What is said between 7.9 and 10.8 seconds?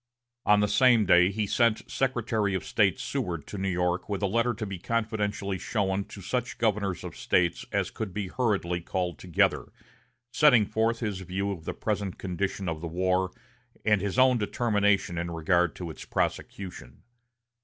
could be hurriedly called together, setting